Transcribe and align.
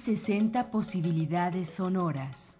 1060 0.00 0.70
posibilidades 0.70 1.68
sonoras. 1.68 2.54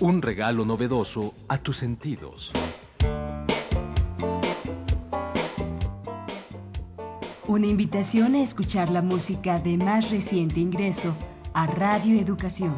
Un 0.00 0.22
regalo 0.22 0.64
novedoso 0.64 1.34
a 1.46 1.58
tus 1.58 1.76
sentidos. 1.76 2.52
Una 7.46 7.66
invitación 7.66 8.34
a 8.34 8.40
escuchar 8.40 8.88
la 8.88 9.02
música 9.02 9.58
de 9.58 9.76
más 9.76 10.10
reciente 10.10 10.60
ingreso 10.60 11.14
a 11.52 11.66
Radio 11.66 12.18
Educación. 12.18 12.74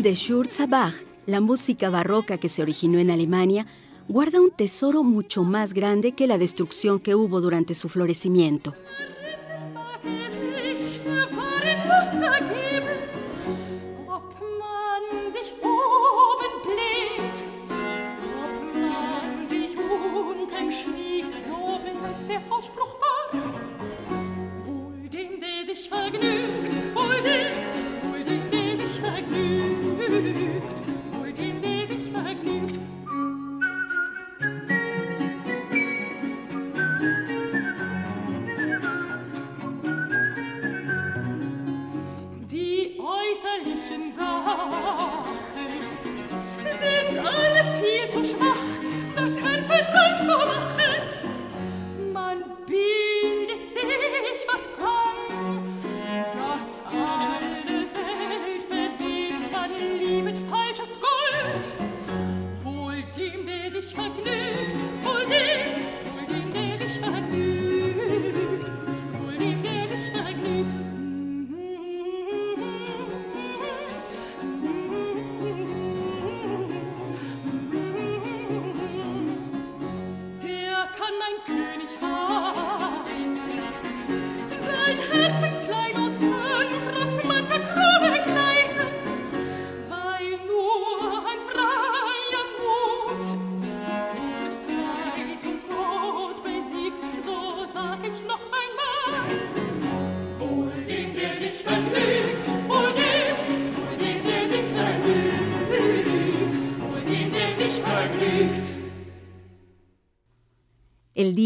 De 0.00 0.14
Schurzabach, 0.14 0.94
la 1.26 1.42
música 1.42 1.90
barroca 1.90 2.38
que 2.38 2.48
se 2.48 2.62
originó 2.62 2.98
en 3.00 3.10
Alemania, 3.10 3.66
guarda 4.08 4.40
un 4.40 4.50
tesoro 4.50 5.02
mucho 5.02 5.44
más 5.44 5.74
grande 5.74 6.12
que 6.12 6.26
la 6.26 6.38
destrucción 6.38 7.00
que 7.00 7.14
hubo 7.14 7.42
durante 7.42 7.74
su 7.74 7.90
florecimiento. 7.90 8.74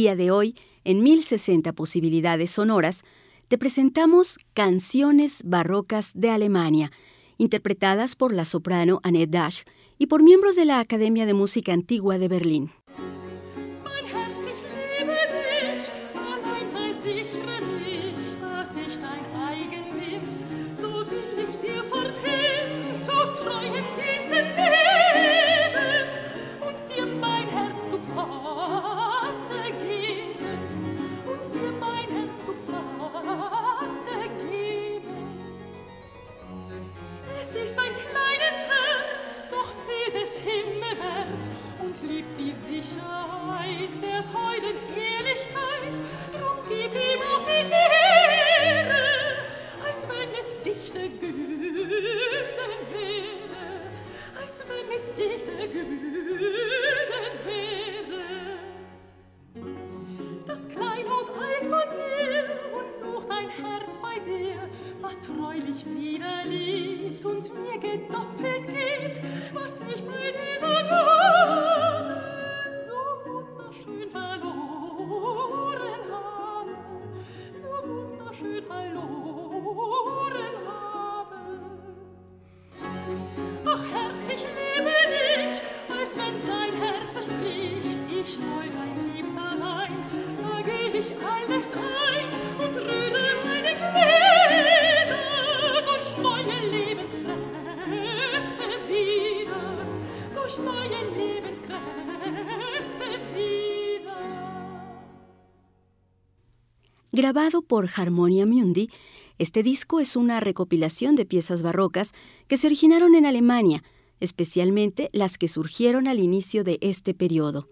día 0.04 0.16
de 0.16 0.31
hoy, 0.31 0.54
en 0.84 1.03
1060 1.03 1.72
posibilidades 1.72 2.50
sonoras, 2.50 3.04
te 3.48 3.56
presentamos 3.56 4.38
Canciones 4.53 5.41
Barrocas 5.47 6.12
de 6.15 6.28
Alemania, 6.28 6.92
interpretadas 7.38 8.14
por 8.14 8.34
la 8.34 8.44
soprano 8.44 9.00
Annette 9.03 9.31
Dasch 9.31 9.62
y 9.97 10.09
por 10.09 10.22
miembros 10.22 10.56
de 10.56 10.66
la 10.66 10.81
Academia 10.81 11.25
de 11.25 11.32
Música 11.32 11.72
Antigua 11.72 12.19
de 12.19 12.28
Berlín. 12.28 12.70
Grabado 107.12 107.62
por 107.62 107.89
Harmonia 107.95 108.45
Mundi, 108.45 108.91
este 109.39 109.62
disco 109.62 110.01
es 110.01 110.17
una 110.17 110.41
recopilación 110.41 111.15
de 111.15 111.25
piezas 111.25 111.62
barrocas 111.62 112.12
que 112.49 112.56
se 112.56 112.67
originaron 112.67 113.15
en 113.15 113.25
Alemania, 113.25 113.85
especialmente 114.19 115.09
las 115.12 115.39
que 115.39 115.47
surgieron 115.47 116.09
al 116.09 116.19
inicio 116.19 116.65
de 116.65 116.79
este 116.81 117.15
periodo. 117.15 117.69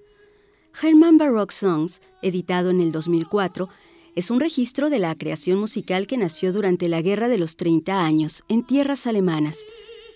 Herman 0.80 1.18
Baroque 1.18 1.54
Songs, 1.54 2.00
editado 2.22 2.70
en 2.70 2.80
el 2.80 2.92
2004, 2.92 3.68
es 4.14 4.30
un 4.30 4.40
registro 4.40 4.90
de 4.90 4.98
la 4.98 5.14
creación 5.16 5.58
musical 5.58 6.06
que 6.06 6.16
nació 6.16 6.52
durante 6.52 6.88
la 6.88 7.02
Guerra 7.02 7.28
de 7.28 7.38
los 7.38 7.56
30 7.56 8.04
años 8.04 8.42
en 8.48 8.64
tierras 8.64 9.06
alemanas. 9.06 9.66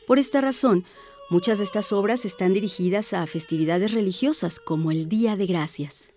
Por 0.06 0.18
esta 0.18 0.40
razón, 0.40 0.84
muchas 1.30 1.58
de 1.58 1.64
estas 1.64 1.92
obras 1.92 2.24
están 2.24 2.52
dirigidas 2.52 3.12
a 3.12 3.26
festividades 3.26 3.92
religiosas 3.92 4.60
como 4.60 4.90
el 4.90 5.08
Día 5.08 5.36
de 5.36 5.46
Gracias. 5.46 6.15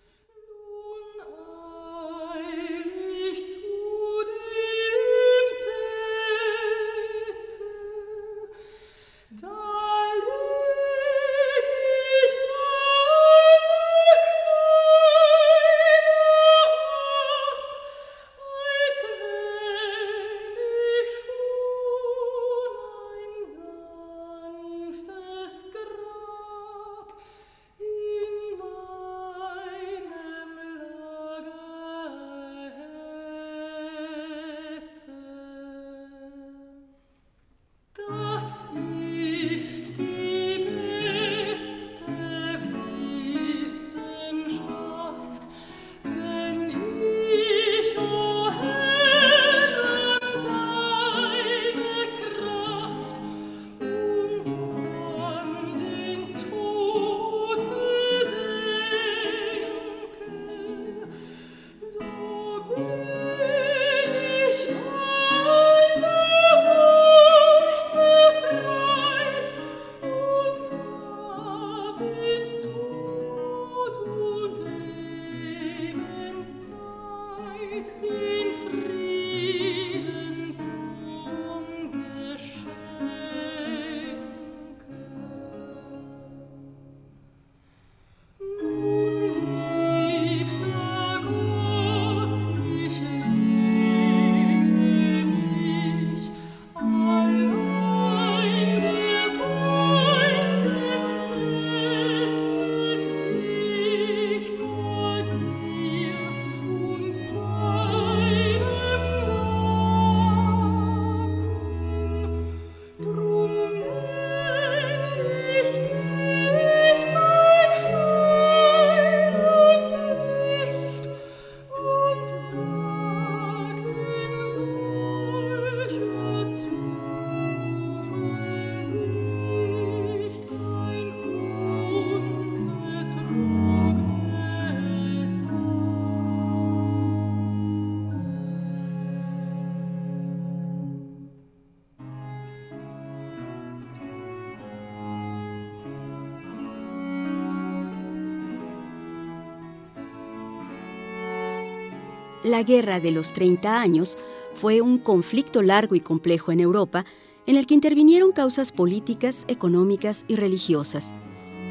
La 152.50 152.64
Guerra 152.64 153.00
de 153.00 153.12
los 153.12 153.32
30 153.32 153.80
años 153.80 154.18
fue 154.56 154.82
un 154.82 154.98
conflicto 154.98 155.62
largo 155.62 155.94
y 155.94 156.00
complejo 156.00 156.52
en 156.52 156.60
Europa 156.60 157.06
en 157.46 157.58
el 157.58 157.68
que 157.68 157.76
intervinieron 157.76 158.32
causas 158.32 158.72
políticas, 158.72 159.46
económicas 159.48 160.26
y 160.28 160.36
religiosas. 160.36 161.14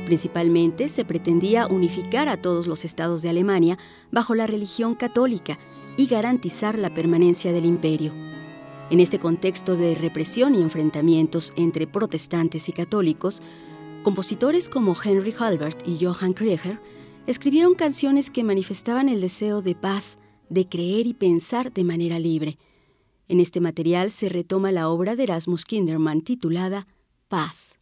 Principalmente 0.07 0.89
se 0.89 1.05
pretendía 1.05 1.67
unificar 1.67 2.29
a 2.29 2.41
todos 2.41 2.69
los 2.69 2.85
estados 2.85 3.23
de 3.23 3.29
Alemania 3.29 3.77
bajo 4.13 4.37
la 4.37 4.47
religión 4.47 4.95
católica 4.95 5.59
y 5.97 6.07
garantizar 6.07 6.79
la 6.79 6.95
permanencia 6.95 7.53
del 7.53 7.65
imperio. 7.65 8.13
En 8.91 9.01
este 9.01 9.19
contexto 9.19 9.77
de 9.77 9.97
represión 9.97 10.55
y 10.55 10.63
enfrentamientos 10.63 11.53
entre 11.57 11.89
protestantes 11.89 12.69
y 12.69 12.73
católicos, 12.73 13.43
compositores 14.05 14.69
como 14.69 14.95
Henry 14.95 15.35
Halbert 15.37 15.83
y 15.89 16.05
Johann 16.05 16.35
Krieger 16.35 16.79
escribieron 17.27 17.75
canciones 17.75 18.31
que 18.31 18.45
manifestaban 18.45 19.09
el 19.09 19.21
deseo 19.21 19.61
de 19.61 19.75
paz, 19.75 20.19
de 20.50 20.69
creer 20.69 21.06
y 21.06 21.15
pensar 21.15 21.73
de 21.73 21.85
manera 21.85 22.19
libre. 22.19 22.59
En 23.29 23.41
este 23.41 23.61
material 23.61 24.11
se 24.11 24.29
retoma 24.29 24.73
la 24.73 24.89
obra 24.89 25.17
de 25.17 25.25
Erasmus 25.25 25.65
Kinderman 25.65 26.23
titulada 26.23 26.87
Paz. 27.29 27.79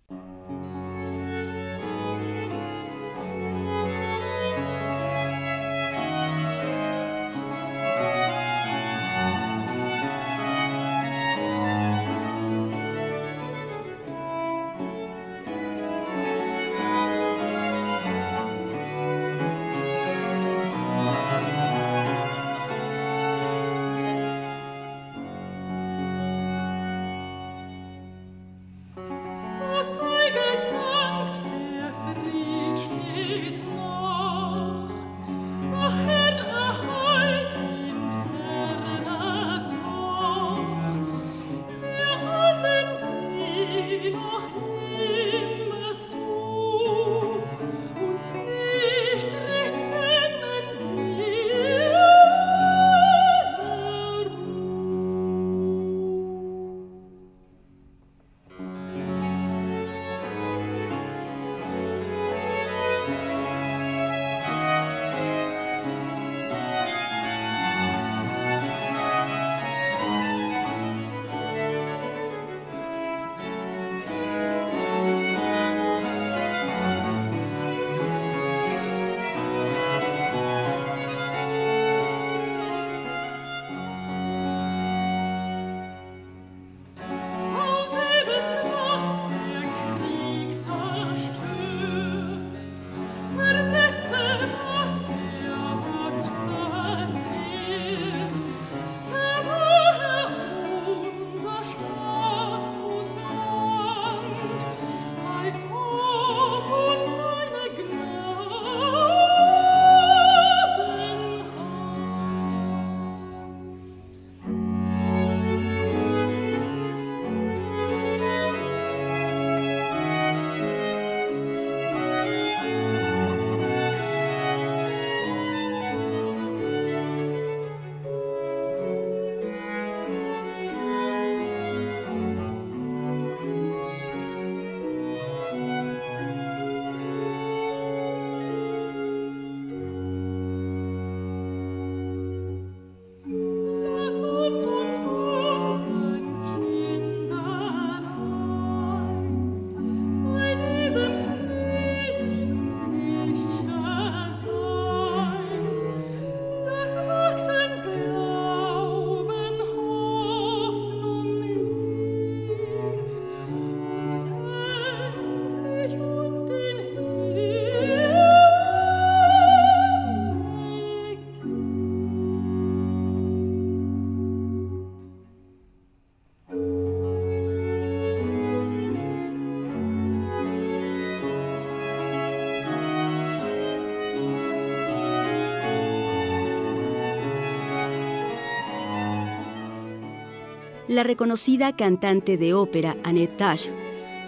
La 190.97 191.03
reconocida 191.03 191.77
cantante 191.77 192.39
de 192.39 192.55
ópera 192.55 192.97
Annette 193.05 193.37
Tash 193.37 193.69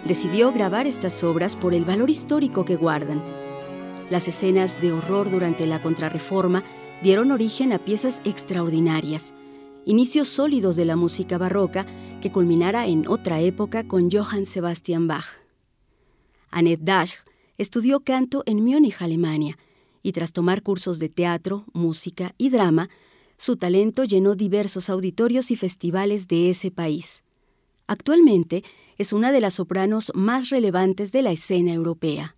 decidió 0.05 0.51
grabar 0.51 0.85
estas 0.85 1.23
obras 1.23 1.55
por 1.55 1.73
el 1.73 1.83
valor 1.83 2.11
histórico 2.11 2.63
que 2.63 2.75
guardan. 2.75 3.23
Las 4.11 4.27
escenas 4.27 4.79
de 4.79 4.91
horror 4.91 5.31
durante 5.31 5.65
la 5.65 5.81
Contrarreforma 5.81 6.63
dieron 7.01 7.31
origen 7.31 7.73
a 7.73 7.79
piezas 7.79 8.21
extraordinarias, 8.23 9.33
inicios 9.87 10.27
sólidos 10.27 10.75
de 10.75 10.85
la 10.85 10.95
música 10.95 11.39
barroca 11.39 11.87
que 12.21 12.31
culminara 12.31 12.85
en 12.85 13.07
otra 13.07 13.39
época 13.41 13.87
con 13.87 14.11
Johann 14.11 14.45
Sebastian 14.45 15.07
Bach. 15.07 15.25
Annette 16.51 16.83
Dash 16.83 17.13
estudió 17.57 18.01
canto 18.01 18.43
en 18.45 18.63
Múnich, 18.63 19.01
Alemania, 19.01 19.57
y 20.03 20.11
tras 20.11 20.33
tomar 20.33 20.61
cursos 20.61 20.99
de 20.99 21.09
teatro, 21.09 21.63
música 21.73 22.35
y 22.37 22.51
drama, 22.51 22.89
su 23.39 23.55
talento 23.55 24.03
llenó 24.03 24.35
diversos 24.35 24.89
auditorios 24.89 25.49
y 25.49 25.55
festivales 25.55 26.27
de 26.27 26.49
ese 26.49 26.71
país. 26.71 27.23
Actualmente 27.87 28.65
es 28.97 29.13
una 29.13 29.31
de 29.31 29.39
las 29.39 29.53
sopranos 29.53 30.11
más 30.13 30.49
relevantes 30.49 31.13
de 31.13 31.21
la 31.21 31.31
escena 31.31 31.71
europea. 31.71 32.35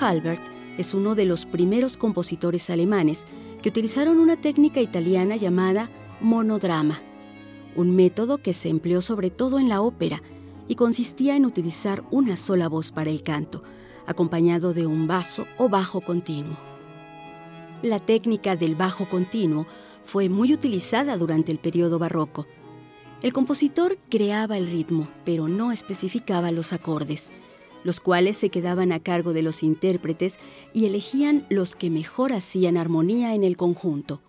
Halbert 0.00 0.42
es 0.78 0.94
uno 0.94 1.14
de 1.14 1.24
los 1.24 1.46
primeros 1.46 1.96
compositores 1.96 2.70
alemanes 2.70 3.26
que 3.62 3.68
utilizaron 3.68 4.18
una 4.18 4.36
técnica 4.36 4.80
italiana 4.80 5.36
llamada 5.36 5.88
monodrama, 6.20 7.00
un 7.74 7.94
método 7.94 8.38
que 8.38 8.52
se 8.52 8.68
empleó 8.68 9.00
sobre 9.00 9.30
todo 9.30 9.58
en 9.58 9.68
la 9.68 9.80
ópera 9.80 10.22
y 10.68 10.74
consistía 10.74 11.36
en 11.36 11.46
utilizar 11.46 12.04
una 12.10 12.36
sola 12.36 12.68
voz 12.68 12.92
para 12.92 13.10
el 13.10 13.22
canto, 13.22 13.62
acompañado 14.06 14.72
de 14.72 14.86
un 14.86 15.06
basso 15.06 15.46
o 15.58 15.68
bajo 15.68 16.00
continuo. 16.00 16.56
La 17.82 18.00
técnica 18.00 18.56
del 18.56 18.74
bajo 18.74 19.06
continuo 19.06 19.66
fue 20.04 20.28
muy 20.28 20.52
utilizada 20.52 21.16
durante 21.16 21.52
el 21.52 21.58
periodo 21.58 21.98
barroco. 21.98 22.46
El 23.22 23.32
compositor 23.32 23.98
creaba 24.08 24.56
el 24.56 24.66
ritmo, 24.66 25.08
pero 25.24 25.48
no 25.48 25.72
especificaba 25.72 26.50
los 26.52 26.72
acordes 26.72 27.32
los 27.86 28.00
cuales 28.00 28.36
se 28.36 28.50
quedaban 28.50 28.90
a 28.90 28.98
cargo 28.98 29.32
de 29.32 29.42
los 29.42 29.62
intérpretes 29.62 30.40
y 30.74 30.86
elegían 30.86 31.46
los 31.48 31.76
que 31.76 31.88
mejor 31.88 32.32
hacían 32.32 32.76
armonía 32.76 33.32
en 33.34 33.44
el 33.44 33.56
conjunto. 33.56 34.20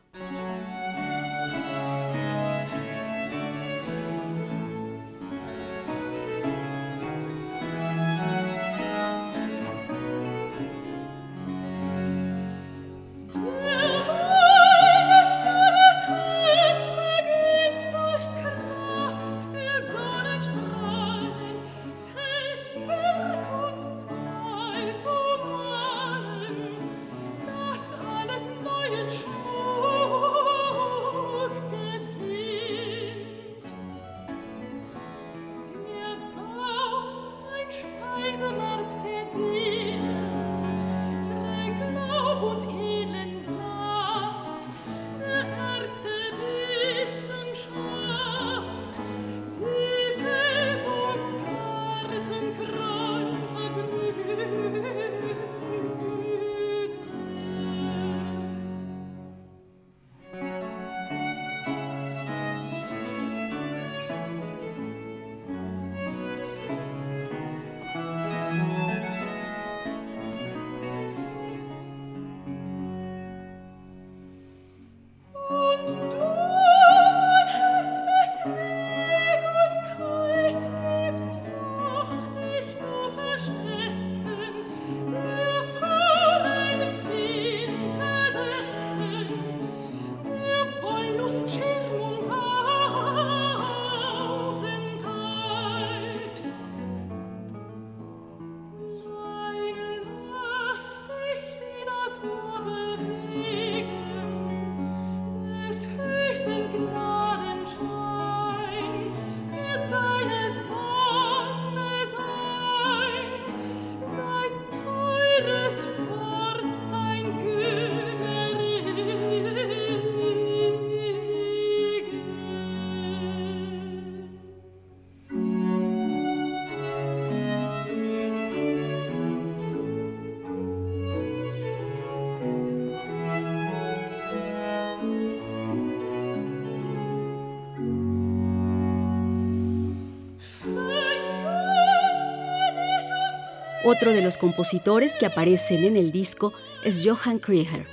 Otro 143.90 144.12
de 144.12 144.22
los 144.22 144.36
compositores 144.36 145.16
que 145.16 145.26
aparecen 145.26 145.86
en 145.86 145.96
el 145.96 146.12
disco 146.12 146.52
es 146.84 147.04
Johann 147.06 147.40
Krieger, 147.40 147.88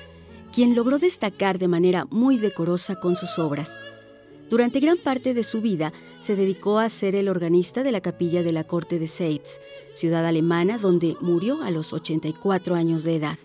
quien 0.52 0.74
logró 0.74 0.98
destacar 0.98 1.60
de 1.60 1.68
manera 1.68 2.08
muy 2.10 2.36
decorosa 2.36 2.96
con 2.96 3.14
sus 3.14 3.38
obras. 3.38 3.78
Durante 4.50 4.80
gran 4.80 4.96
parte 4.96 5.34
de 5.34 5.44
su 5.44 5.60
vida 5.60 5.92
se 6.18 6.34
dedicó 6.34 6.80
a 6.80 6.88
ser 6.88 7.14
el 7.14 7.28
organista 7.28 7.84
de 7.84 7.92
la 7.92 8.00
capilla 8.00 8.42
de 8.42 8.50
la 8.50 8.64
corte 8.64 8.98
de 8.98 9.06
Seitz, 9.06 9.60
ciudad 9.92 10.26
alemana 10.26 10.78
donde 10.78 11.16
murió 11.20 11.62
a 11.62 11.70
los 11.70 11.92
84 11.92 12.74
años 12.74 13.04
de 13.04 13.14
edad. 13.14 13.38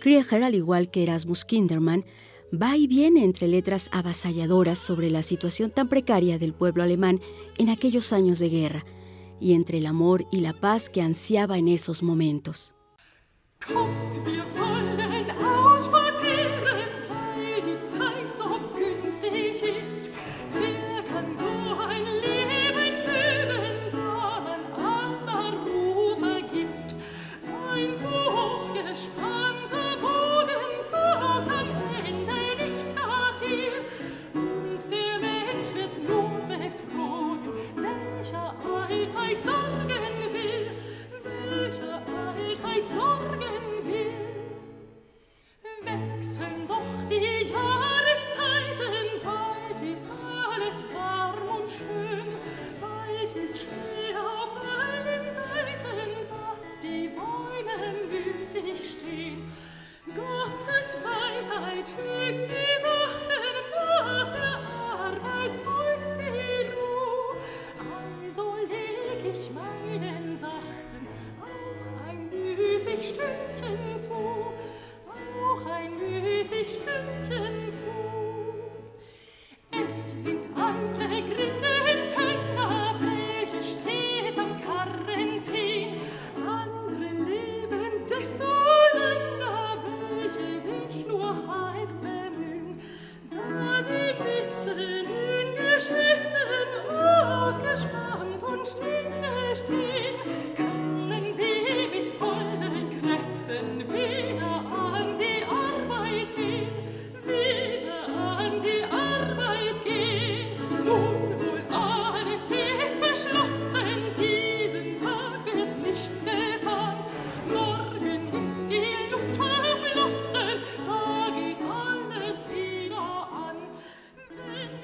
Krieger, 0.00 0.44
al 0.44 0.54
igual 0.54 0.90
que 0.90 1.02
Erasmus 1.02 1.44
Kindermann, 1.44 2.06
va 2.50 2.78
y 2.78 2.86
viene 2.86 3.24
entre 3.24 3.46
letras 3.46 3.90
avasalladoras 3.92 4.78
sobre 4.78 5.10
la 5.10 5.22
situación 5.22 5.70
tan 5.70 5.90
precaria 5.90 6.38
del 6.38 6.54
pueblo 6.54 6.82
alemán 6.82 7.20
en 7.58 7.68
aquellos 7.68 8.14
años 8.14 8.38
de 8.38 8.48
guerra, 8.48 8.86
y 9.42 9.54
entre 9.54 9.78
el 9.78 9.86
amor 9.86 10.24
y 10.30 10.40
la 10.40 10.52
paz 10.52 10.88
que 10.88 11.02
ansiaba 11.02 11.58
en 11.58 11.66
esos 11.66 12.02
momentos. 12.02 12.74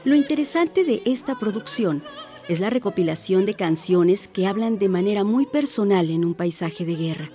Lo 0.04 0.14
interesante 0.14 0.84
de 0.84 1.02
esta 1.04 1.38
producción 1.38 2.02
es 2.48 2.60
la 2.60 2.70
recopilación 2.70 3.44
de 3.44 3.54
canciones 3.54 4.26
que 4.26 4.46
hablan 4.46 4.78
de 4.78 4.88
manera 4.88 5.22
muy 5.22 5.44
personal 5.44 6.10
en 6.10 6.24
un 6.24 6.34
paisaje 6.34 6.86
de 6.86 6.96
guerra. 6.96 7.30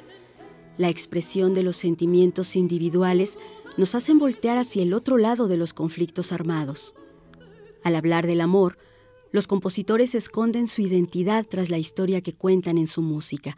La 0.77 0.89
expresión 0.89 1.53
de 1.53 1.61
los 1.61 1.77
sentimientos 1.77 2.55
individuales 2.55 3.37
nos 3.77 3.93
hacen 3.93 4.17
voltear 4.17 4.57
hacia 4.57 4.81
el 4.81 4.93
otro 4.93 5.17
lado 5.17 5.47
de 5.47 5.57
los 5.57 5.73
conflictos 5.73 6.31
armados. 6.31 6.95
Al 7.83 7.95
hablar 7.95 8.25
del 8.25 8.41
amor, 8.41 8.79
los 9.31 9.45
compositores 9.45 10.15
esconden 10.15 10.67
su 10.67 10.81
identidad 10.81 11.45
tras 11.47 11.69
la 11.69 11.77
historia 11.77 12.21
que 12.21 12.33
cuentan 12.33 12.79
en 12.79 12.87
su 12.87 13.03
música. 13.03 13.55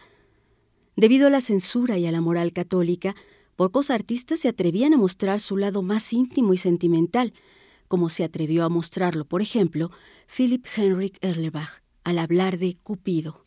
Debido 0.98 1.28
a 1.28 1.30
la 1.30 1.42
censura 1.42 1.98
y 1.98 2.06
a 2.06 2.12
la 2.12 2.22
moral 2.22 2.52
católica, 2.52 3.16
pocos 3.56 3.92
artistas 3.92 4.40
se 4.42 4.50
atrevían 4.50 4.94
a 4.94 4.98
mostrar 4.98 5.40
su 5.40 5.56
lado 5.56 5.82
más 5.82 6.12
íntimo 6.12 6.54
y 6.54 6.58
sentimental, 6.58 7.34
como 7.96 8.10
se 8.10 8.26
atrevió 8.26 8.66
a 8.66 8.70
mostrarlo, 8.70 9.24
por 9.24 9.42
ejemplo, 9.42 9.90
Philipp 10.28 10.66
Henrik 10.76 11.18
Erlebach 11.22 11.82
al 12.04 12.20
hablar 12.20 12.58
de 12.58 12.76
Cupido. 12.84 13.45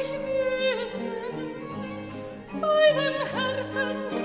ich 0.00 0.10
wissen, 0.84 1.12
meinem 2.60 3.26
Herzen 3.32 4.21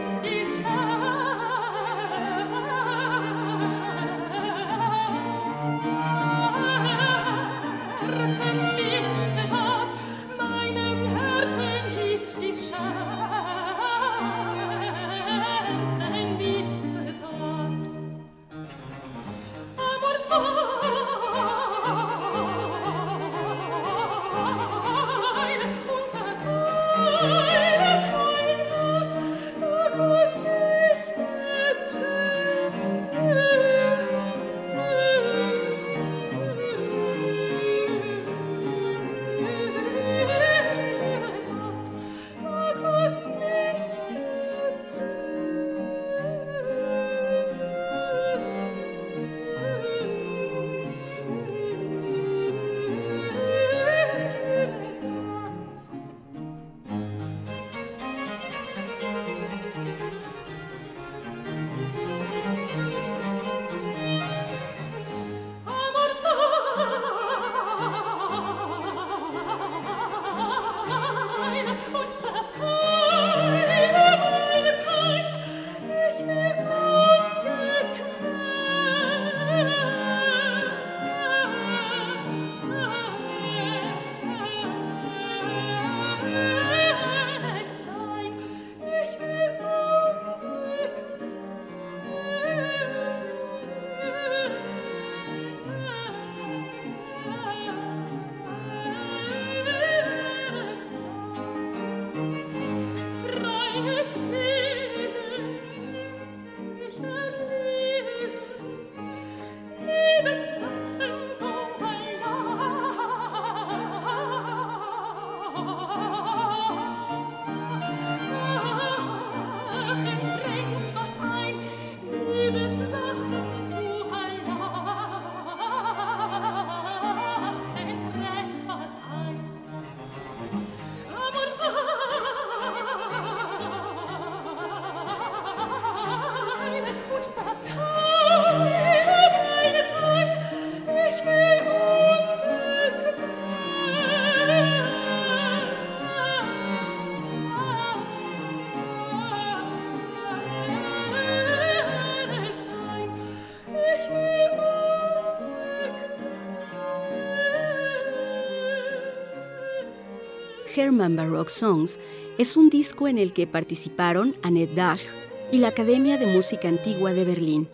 Herman 160.76 161.16
Baroque 161.16 161.50
Songs 161.50 162.00
es 162.38 162.58
un 162.58 162.70
disco 162.70 163.08
en 163.08 163.18
el 163.18 163.34
que 163.34 163.48
participaron 163.48 164.36
Annette 164.44 164.76
Dash 164.76 165.04
y 165.52 165.58
la 165.58 165.70
Academia 165.70 166.18
de 166.18 166.28
Música 166.28 166.68
Antigua 166.68 167.14
de 167.14 167.26
Berlín. 167.26 167.70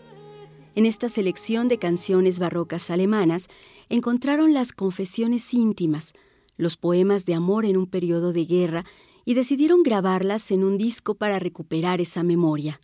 En 0.74 0.86
esta 0.86 1.08
selección 1.08 1.68
de 1.68 1.78
canciones 1.78 2.38
barrocas 2.38 2.90
alemanas 2.90 3.48
encontraron 3.88 4.52
las 4.52 4.72
confesiones 4.72 5.52
íntimas, 5.54 6.14
los 6.56 6.76
poemas 6.76 7.24
de 7.24 7.34
amor 7.34 7.64
en 7.64 7.76
un 7.76 7.86
periodo 7.86 8.32
de 8.32 8.44
guerra 8.44 8.84
y 9.24 9.34
decidieron 9.34 9.82
grabarlas 9.82 10.50
en 10.50 10.64
un 10.64 10.78
disco 10.78 11.14
para 11.14 11.38
recuperar 11.38 12.00
esa 12.00 12.22
memoria. 12.22 12.80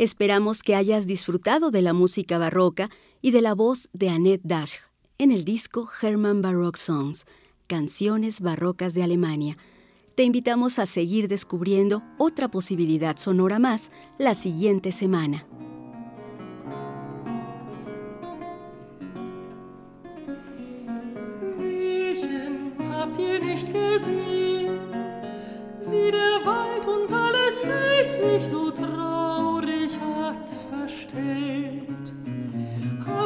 Esperamos 0.00 0.62
que 0.62 0.74
hayas 0.74 1.06
disfrutado 1.06 1.70
de 1.70 1.82
la 1.82 1.92
música 1.92 2.38
barroca 2.38 2.88
y 3.20 3.32
de 3.32 3.42
la 3.42 3.54
voz 3.54 3.90
de 3.92 4.08
Annette 4.08 4.40
Dash 4.42 4.76
en 5.18 5.30
el 5.30 5.44
disco 5.44 5.90
Herman 6.00 6.40
Baroque 6.40 6.80
Songs, 6.80 7.26
Canciones 7.66 8.40
Barrocas 8.40 8.94
de 8.94 9.02
Alemania. 9.02 9.58
Te 10.14 10.22
invitamos 10.22 10.78
a 10.78 10.86
seguir 10.86 11.28
descubriendo 11.28 12.02
otra 12.16 12.50
posibilidad 12.50 13.18
sonora 13.18 13.58
más 13.58 13.90
la 14.16 14.34
siguiente 14.34 14.90
semana. 14.90 15.44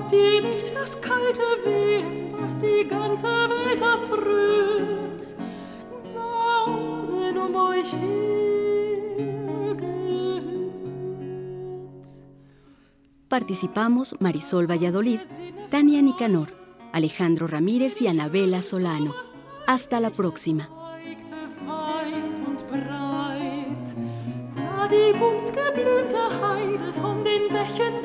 Habt 0.05 0.13
ihr 0.13 0.43
nicht 0.43 0.75
das 0.75 1.01
kalte 1.01 1.41
Wehen, 1.65 2.29
das 2.39 2.59
die 2.59 2.87
ganze 2.87 3.27
Welt 3.27 3.81
erfröht, 3.81 5.35
sausen 6.13 7.39
um 7.39 7.55
euch 7.55 7.95
Participamos 13.31 14.15
Marisol 14.21 14.69
Valladolid, 14.69 15.23
Tania 15.71 16.03
Nicanor, 16.03 16.49
Alejandro 16.93 17.47
Ramírez 17.47 18.03
y 18.03 18.09
Anabela 18.09 18.61
Solano. 18.61 19.15
Hasta 19.67 20.01
la 20.01 20.11
próxima. 20.11 20.69
die 24.91 25.19
bunt 25.19 25.51
geblühte 25.51 26.23
Heide 26.43 26.93
von 26.93 27.25
den 27.25 27.49
Bächen 27.49 28.03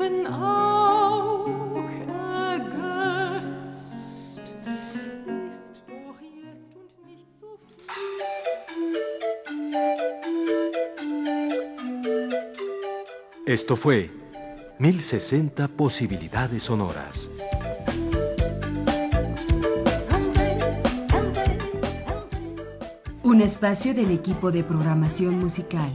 alle 0.00 0.10
Nymphen 0.10 0.26
Aug 0.26 1.88
ergötzt, 2.48 3.62
ist 5.50 5.82
doch 5.86 6.20
jetzt 6.20 6.74
und 6.76 6.90
nicht 7.06 7.38
so 7.40 7.58
viel. 7.64 7.92
Esto 13.46 13.76
fue 13.76 14.08
1060 14.78 15.68
posibilidades 15.76 16.62
sonoras. 16.62 17.28
Un 23.22 23.40
espacio 23.40 23.94
del 23.94 24.12
equipo 24.12 24.50
de 24.52 24.62
programación 24.62 25.38
musical. 25.38 25.90